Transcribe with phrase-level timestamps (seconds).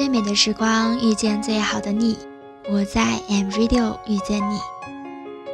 [0.00, 2.16] 最美的时光遇见最好的你，
[2.70, 4.58] 我在 M Radio 遇见你，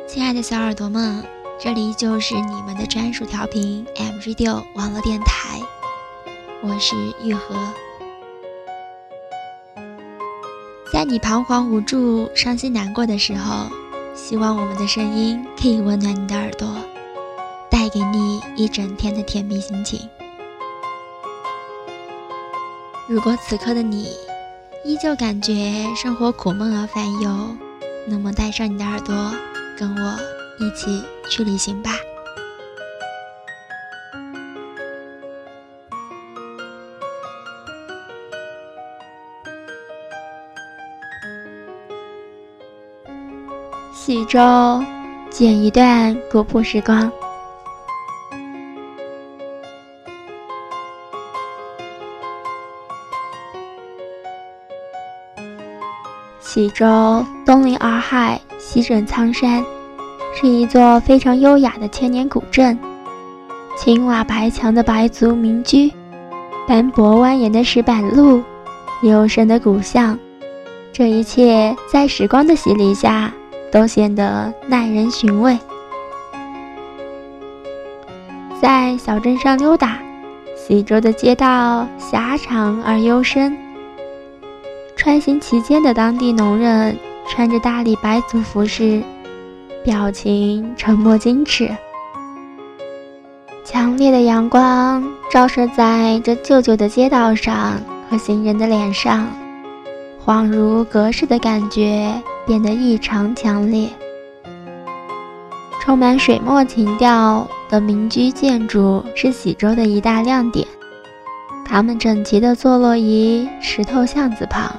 [0.07, 1.21] 亲爱的小耳朵们，
[1.59, 5.61] 这里就是你们的专属调频 M Radio 网络电台，
[6.63, 7.57] 我是玉和。
[10.93, 13.67] 在你彷徨无助、伤心难过的时候，
[14.15, 16.69] 希望我们的声音可以温暖你的耳朵，
[17.69, 20.09] 带给你一整天的甜蜜心情。
[23.09, 24.09] 如果此刻的你
[24.87, 25.53] 依旧感觉
[25.97, 27.29] 生活苦闷而烦忧，
[28.07, 29.13] 那么带上你的耳朵，
[29.77, 30.17] 跟我
[30.61, 31.91] 一起去旅行吧。
[43.93, 44.39] 喜洲，
[45.31, 47.11] 剪一段古朴时光。
[56.47, 59.65] 喜洲东临洱海，西枕苍山，
[60.33, 62.79] 是一座非常优雅的千年古镇。
[63.77, 65.93] 青瓦白墙的白族民居，
[66.69, 68.41] 斑驳蜿蜒的石板路，
[69.03, 70.17] 幽深的古巷，
[70.93, 73.33] 这一切在时光的洗礼下，
[73.73, 75.59] 都显得耐人寻味。
[78.63, 79.99] 在小镇上溜达，
[80.57, 83.66] 喜洲的街道狭长而幽深。
[85.07, 89.01] 穿行其间的当地农人穿着大理白族服饰，
[89.85, 91.71] 表情沉默矜持。
[93.65, 99.29] 强烈的阳光照射在这旧旧的街道上和行人的脸上，
[100.25, 102.13] 恍如隔世的感觉
[102.45, 103.89] 变得异常强烈。
[105.81, 110.67] 充满水墨情调的民居建筑是喜洲的一大亮点，
[111.65, 114.75] 它们整齐地坐落于石头巷子旁。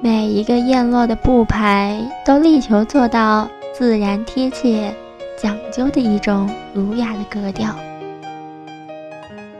[0.00, 4.94] 每一个院落的布排都力求做到自然贴切、
[5.36, 7.74] 讲究的一种儒雅的格调。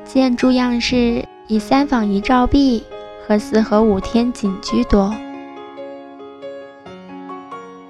[0.05, 2.85] 建筑样式以三坊一照壁
[3.27, 5.13] 和四合五天井居多。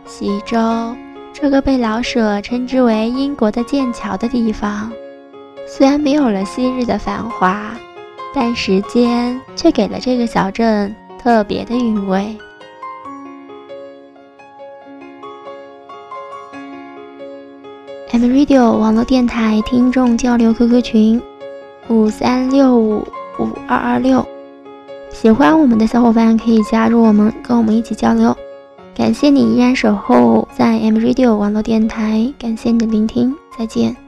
[0.06, 0.97] 西周
[1.34, 4.91] 这个被老舍称之为英国的剑桥的地方，
[5.67, 7.77] 虽然没有了昔日的繁华，
[8.34, 10.97] 但时间却给了这个小镇。
[11.21, 12.39] 特别的韵味。
[18.21, 21.23] M Radio 网络电台听众交流 QQ 群：
[21.89, 23.06] 五三六五
[23.39, 24.27] 五二二六，
[25.12, 28.37] 喜欢我们的小伙伴可以加入我们，跟我们一起交流。
[28.93, 34.08] 感谢你依然守候在 M Radio 网络电台，感谢你的聆听，再见。